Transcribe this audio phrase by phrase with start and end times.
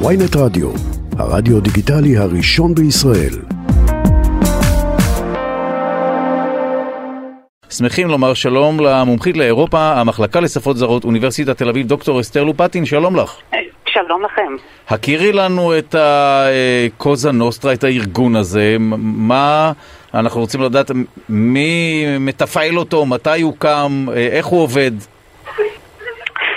[0.00, 0.70] ויינט רדיו,
[1.18, 3.34] הרדיו דיגיטלי הראשון בישראל.
[7.70, 13.16] שמחים לומר שלום למומחית לאירופה, המחלקה לשפות זרות, אוניברסיטת תל אביב, דוקטור אסתר לופטין, שלום
[13.16, 13.36] לך.
[13.86, 14.56] שלום לכם.
[14.88, 19.72] הכירי לנו את הקוזה נוסטרה, את הארגון הזה, מה
[20.14, 20.90] אנחנו רוצים לדעת,
[21.28, 24.92] מי מתפעל אותו, מתי הוא קם, איך הוא עובד?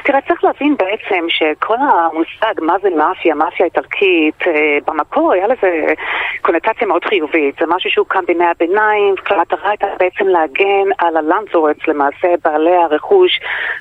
[0.07, 4.39] תראה, צריך להבין בעצם שכל המושג מה זה מאפיה, מאפיה איטלקית,
[4.85, 5.93] במקור היה לזה
[6.41, 7.55] קונוטציה מאוד חיובית.
[7.59, 13.39] זה משהו שהוא קם בימי הביניים, והמטרה הייתה בעצם להגן על הלנדזורץ, למעשה בעלי הרכוש,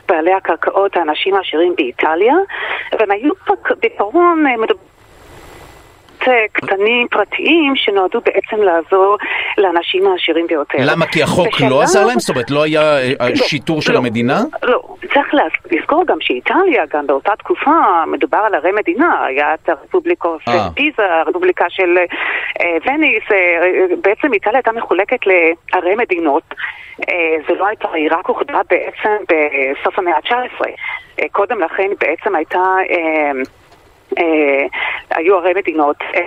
[0.09, 2.35] בעלי הקרקעות, האנשים העשירים באיטליה,
[2.99, 3.33] והם היו
[3.81, 4.96] בעיקרון מדברים
[6.53, 9.17] קטנים פרטיים שנועדו בעצם לעזור
[9.59, 10.79] לאנשים העשירים ביותר.
[10.81, 11.07] למה?
[11.07, 11.71] כי החוק בשאלה...
[11.71, 12.19] לא עזר להם?
[12.19, 14.41] זאת אומרת, לא היה לא, שיטור של לא, המדינה?
[14.63, 14.83] לא,
[15.15, 15.27] צריך
[15.71, 21.15] לזכור גם שאיטליה, גם באותה תקופה, מדובר על ערי מדינה, היה את הרפובליקה של פיזה,
[21.15, 21.99] הרפובליקה של
[22.61, 26.43] אה, וניס, אה, בעצם איטליה הייתה מחולקת לערי מדינות.
[27.09, 30.67] אה, זה לא הייתה, היא רק אוחדה בעצם בסוף המאה ה-19.
[31.21, 32.63] אה, קודם לכן בעצם הייתה...
[34.19, 34.67] אה, אה,
[35.17, 35.97] היו הרי מדינות.
[36.15, 36.21] אה,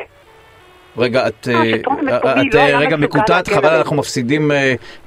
[0.98, 4.52] רגע, את, את לא רגע מקוטעת, חבל, אנחנו מפסידים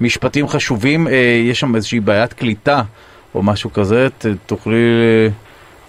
[0.00, 1.06] משפטים חשובים.
[1.44, 2.83] יש שם איזושהי בעיית קליטה
[3.34, 4.08] או משהו כזה,
[4.47, 4.77] תוכלי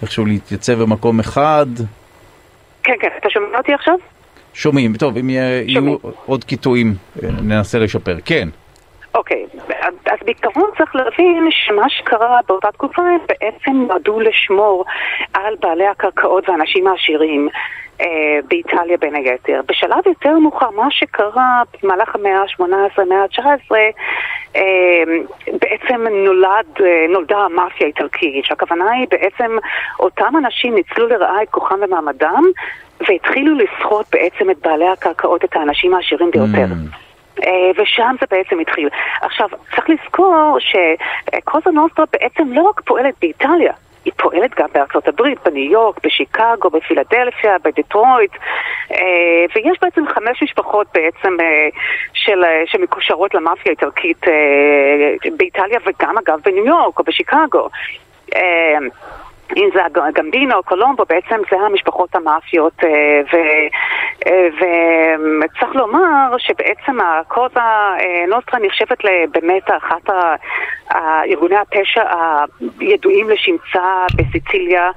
[0.02, 1.66] איכשהו להתייצב במקום אחד?
[2.82, 3.94] כן, כן, אתה שומע אותי עכשיו?
[4.54, 8.16] שומעים, טוב, אם יהיו עוד קיטועים, ננסה לשפר.
[8.24, 8.48] כן.
[9.14, 9.46] אוקיי,
[10.06, 14.84] אז בעיקרון צריך להבין שמה שקרה באותה תקופה הם בעצם נועדו לשמור
[15.34, 17.48] על בעלי הקרקעות והאנשים העשירים.
[18.00, 19.60] אה, באיטליה בין היתר.
[19.66, 23.74] בשלב יותר מאוחר, מה שקרה במהלך המאה ה-18, המאה ה-19,
[24.56, 24.62] אה,
[25.46, 29.58] בעצם נולד, אה, נולדה המאפיה האיטלקית, שהכוונה היא בעצם
[30.00, 32.42] אותם אנשים ניצלו לרעה את כוחם ומעמדם
[33.08, 36.66] והתחילו לסחוט בעצם את בעלי הקרקעות, את האנשים העשירים ביותר.
[36.70, 37.03] Mm.
[37.46, 38.88] אה, ושם זה בעצם התחיל.
[39.22, 43.72] עכשיו, צריך לזכור שקוזה נוסטרה בעצם לא רק פועלת באיטליה,
[44.04, 48.32] היא פועלת גם בארצות הברית, בניו יורק, בשיקגו, בפילדלפיה, בדטרויט,
[48.92, 51.68] אה, ויש בעצם חמש משפחות בעצם אה,
[52.12, 54.20] של, שמקושרות למאפיה האיטלקית
[55.36, 57.68] באיטליה וגם אגב בניו יורק או בשיקגו.
[59.56, 63.20] אם זה הגמבינו, קולומבו, בעצם זה המשפחות המאפיות אה,
[64.26, 68.98] וצריך אה, לומר שבעצם הקוזה אה, נוסטרה נחשבת
[69.32, 70.10] באמת אחת
[71.30, 72.04] ארגוני הפשע
[72.80, 74.90] הידועים לשמצה בסיציליה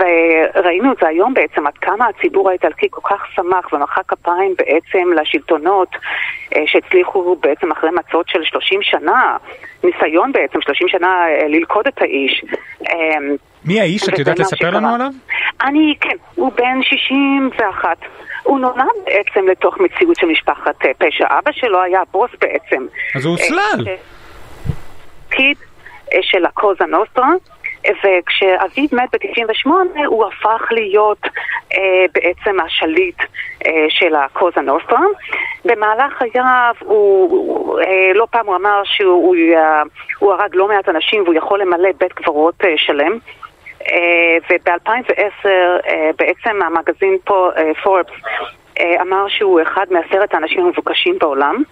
[0.00, 5.12] וראינו את זה היום בעצם עד כמה הציבור האיטלקי כל כך שמח ומחא כפיים בעצם
[5.20, 5.88] לשלטונות
[6.66, 9.36] שהצליחו בעצם אחרי מצות של 30 שנה
[9.84, 12.44] ניסיון בעצם, 30 שנה ללכוד את האיש.
[13.64, 14.08] מי האיש?
[14.08, 15.10] את יודעת לספר לנו עליו?
[15.62, 17.98] אני, כן, הוא בן 61.
[18.42, 21.26] הוא נולד בעצם לתוך מציאות של משפחת אה, פשע.
[21.38, 22.86] אבא שלו היה בוס בעצם.
[23.14, 23.84] אז הוא הוסלל.
[25.28, 25.56] תפקיד
[26.12, 27.30] אה, של הקוזה נוסטרה.
[27.90, 29.70] וכשאביו מת ב-98
[30.06, 31.20] הוא הפך להיות
[31.72, 33.18] אה, בעצם השליט
[33.66, 35.00] אה, של הקוזה נוסטרה.
[35.64, 39.82] במהלך חייו הוא, אה, לא פעם הוא אמר שהוא אה,
[40.18, 43.18] הוא הרג לא מעט אנשים והוא יכול למלא בית קברות אה, שלם.
[43.86, 43.90] Uh,
[44.50, 47.50] וב-2010 uh, בעצם המגזין פה,
[47.82, 48.10] פורבס,
[48.78, 51.62] uh, אמר שהוא אחד מעשרת האנשים המבוקשים בעולם.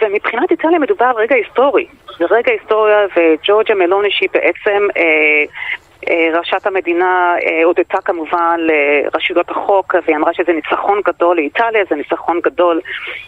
[0.00, 1.86] ומבחינת איטליה מדובר על רגע היסטורי.
[2.18, 5.44] זה רגע היסטוריה וג'ורג'ה מלוני שהיא בעצם אה,
[6.38, 12.40] ראשת המדינה אה, הודתה כמובן לרשויות החוק והיא אמרה שזה ניצחון גדול לאיטליה, זה ניצחון
[12.44, 12.80] גדול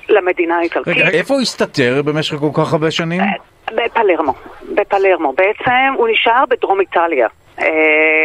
[0.08, 0.96] למדינה האיטלקית.
[0.96, 3.20] רגע, איפה הוא הסתתר במשך כל כך הרבה שנים?
[3.20, 3.26] אה,
[3.72, 4.34] בפלרמו,
[4.74, 5.32] בפלרמו.
[5.32, 7.28] בעצם הוא נשאר בדרום איטליה.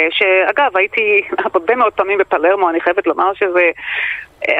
[0.10, 3.72] שאגב, הייתי הרבה מאוד פעמים בפלרמו, אני חייבת לומר שזה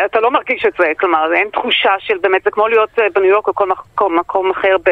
[0.06, 3.30] אתה לא מרגיש את זה, כלומר אין תחושה של באמת, זה כמו להיות אה, בניו
[3.30, 4.90] יורק או כל מקום, מקום אחר ב,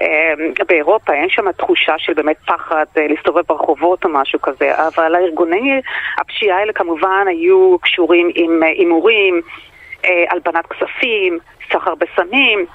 [0.00, 0.32] אה,
[0.68, 5.80] באירופה, אין שם תחושה של באמת פחד אה, להסתובב ברחובות או משהו כזה, אבל הארגוני
[6.18, 9.40] הפשיעה האלה כמובן היו קשורים עם הימורים,
[10.30, 11.38] הלבנת כספים,
[11.72, 12.66] סחר בסמים.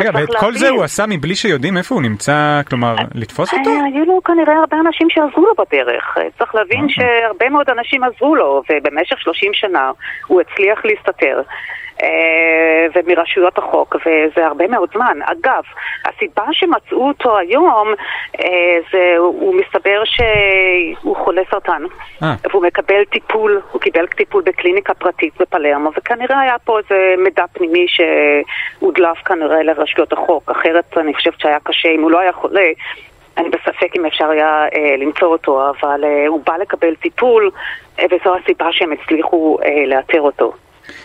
[0.00, 3.70] רגע, ואת כל זה הוא עשה מבלי שיודעים איפה הוא נמצא, כלומר, לתפוס אותו?
[3.70, 6.14] היו לו כנראה הרבה אנשים שעזרו לו בדרך.
[6.38, 6.94] צריך להבין אוקיי.
[6.94, 9.90] שהרבה מאוד אנשים עזרו לו, ובמשך 30 שנה
[10.26, 11.42] הוא הצליח להסתתר.
[12.02, 15.18] אה, ומרשויות החוק, וזה הרבה מאוד זמן.
[15.22, 15.62] אגב,
[16.04, 17.88] הסיבה שמצאו אותו היום,
[18.40, 21.82] אה, זה, הוא מסתבר שהוא חולה סרטן,
[22.22, 22.34] אה.
[22.50, 27.86] והוא מקבל טיפול, הוא קיבל טיפול בקליניקה פרטית בפלרמו, וכנראה היה פה איזה מידע פנימי
[27.88, 32.68] שהודלף כנראה לרשויות החוק, אחרת אני חושבת שהיה קשה אם הוא לא היה חולה.
[33.36, 37.50] אני בספק אם אפשר היה אה, למצוא אותו, אבל אה, הוא בא לקבל טיפול,
[37.98, 40.52] אה, וזו הסיבה שהם הצליחו אה, לאתר אותו.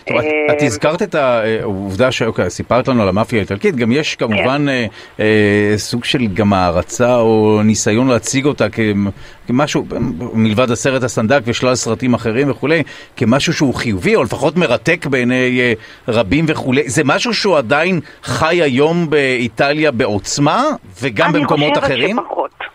[0.07, 4.61] טוב, את, את הזכרת את העובדה שאוקיי, סיפרת לנו על המאפיה האיטלקית, גם יש כמובן
[4.61, 4.67] כן.
[4.67, 4.85] אה,
[5.19, 8.65] אה, סוג של גם הערצה או ניסיון להציג אותה
[9.47, 9.85] כמשהו,
[10.33, 12.83] מלבד הסרט הסנדק ושלל סרטים אחרים וכולי,
[13.17, 15.73] כמשהו שהוא חיובי או לפחות מרתק בעיני אה,
[16.07, 16.89] רבים וכולי.
[16.89, 20.63] זה משהו שהוא עדיין חי היום באיטליה בעוצמה
[21.01, 22.17] וגם במקומות אחרים?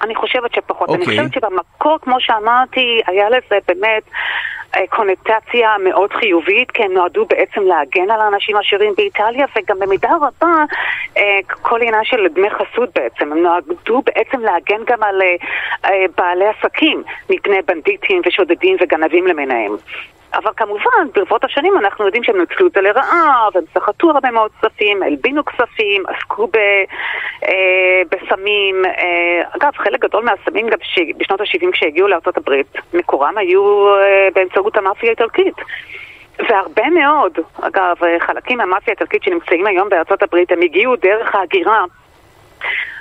[0.03, 0.89] אני חושבת שפחות.
[0.89, 0.99] אני.
[0.99, 1.19] אוקיי.
[1.19, 4.03] אני חושבת שבמקור, כמו שאמרתי, היה לזה באמת...
[4.77, 10.11] אה, קונוטציה מאוד חיובית, כי הם נועדו בעצם להגן על האנשים העשירים באיטליה, וגם במידה
[10.17, 10.65] רבה
[11.17, 13.33] אה, כל עניין של דמי חסות בעצם.
[13.33, 15.23] הם נועדו בעצם להגן גם על
[15.85, 19.77] אה, בעלי עסקים מפני בנדיטים ושודדים וגנבים למיניהם.
[20.35, 24.51] אבל כמובן, ברבות השנים אנחנו יודעים שהם נצלו את זה לרעה, והם סחטו הרבה מאוד
[24.61, 26.57] כספים, הלבינו כספים, עסקו ב,
[27.49, 28.85] אה, בסמים.
[28.85, 30.79] אה, אגב, חלק גדול מהסמים גם.
[31.17, 32.51] בשנות ה-70 כשהגיעו לארה"ב,
[32.95, 35.55] מקורם היו אה, באמצעות המאפיה האיטלקית.
[36.39, 41.85] והרבה מאוד, אגב, חלקים מהמאפיה האיטלקית שנמצאים היום בארצות הברית, הם הגיעו דרך ההגירה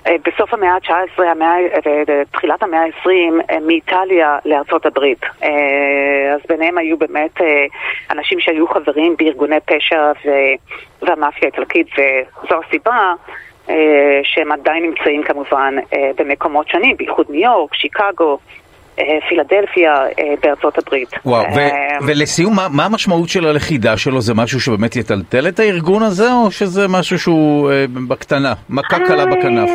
[0.08, 1.20] אה, בסוף המאה ה-19
[2.08, 3.10] ותחילת המאה ה-20
[3.52, 5.24] אה, מאיטליה לארצות הברית.
[5.44, 7.42] אה, אז ביניהם היו באמת
[8.12, 10.12] אנשים שהיו חברים בארגוני פשע
[11.02, 13.14] והמאפיה האיטלקית, וזו הסיבה
[14.24, 15.76] שהם עדיין נמצאים כמובן
[16.18, 18.38] במקומות שונים, בייחוד ניו יורק, שיקגו.
[19.30, 19.94] פילדלפיה
[20.44, 21.10] בארצות הברית.
[21.26, 21.46] וואו,
[22.08, 24.22] ולסיום, מה, מה המשמעות של הלכידה שלו?
[24.22, 27.72] זה משהו שבאמת יטלטל את הארגון הזה, או שזה משהו שהוא
[28.08, 29.70] בקטנה, מכה קלה בכנף?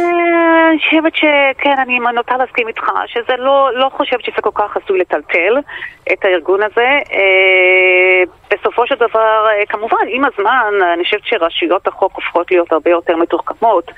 [0.70, 4.98] אני חושבת שכן, אני נוטה להסכים איתך, שזה לא, לא חושבת שזה כל כך עשוי
[4.98, 5.56] לטלטל
[6.12, 6.88] את הארגון הזה.
[7.12, 12.90] אה, בסופו של דבר, אה, כמובן, עם הזמן, אני חושבת שרשויות החוק הופכות להיות הרבה
[12.90, 13.90] יותר מתוחכמות,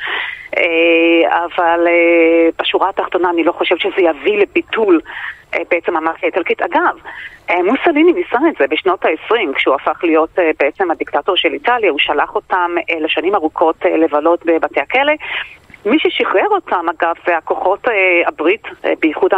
[0.56, 5.00] אה, אבל אה, בשורה התחתונה אני לא חושבת שזה יביא לביטול.
[5.54, 6.62] אה, בעצם המאפיה האיטלקית.
[6.62, 6.96] אגב,
[7.50, 11.98] אה, מוסליני ניסה את זה בשנות ה-20, כשהוא הפך להיות בעצם הדיקטטור של איטליה, הוא
[11.98, 15.12] שלח אותם לשנים ארוכות לבלות בבתי הכלא,
[15.87, 19.32] מי ששחרר אותם, אגב, זה הכוחות אה, הברית, אה, בייחוד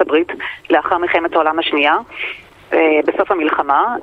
[0.00, 0.28] הברית,
[0.70, 1.96] לאחר מלחמת העולם השנייה.
[2.72, 3.96] אה, בסוף המלחמה,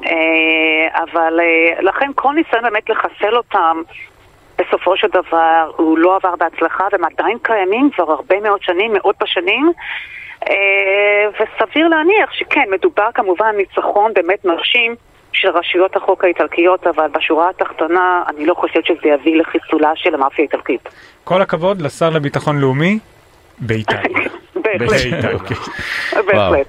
[0.96, 1.40] אבל
[1.80, 3.82] לכן כל ניסיון באמת לחסל אותם
[4.58, 9.16] בסופו של דבר הוא לא עבר בהצלחה והם עדיין קיימים כבר הרבה מאוד שנים, מאות
[9.22, 9.72] בשנים
[11.30, 14.96] וסביר להניח שכן, מדובר כמובן ניצחון באמת מרשים
[15.34, 20.46] של רשויות החוק האיטלקיות, אבל בשורה התחתונה אני לא חושבת שזה יביא לחיסולה של המאפיה
[20.46, 20.90] האיטלקית.
[21.24, 23.00] כל הכבוד לשר לביטחון לאומי
[23.60, 24.02] באיטליה.
[24.64, 25.34] בהחלט.
[25.34, 25.58] אוקיי.
[26.28, 26.68] בהחלט.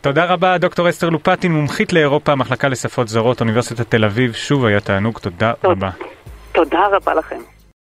[0.00, 4.32] תודה רבה, דוקטור אסתר לופטין, מומחית לאירופה, מחלקה לשפות זרות, אוניברסיטת תל אביב.
[4.32, 5.90] שוב היה תענוג, תודה רבה.
[6.52, 7.57] תודה רבה לכם.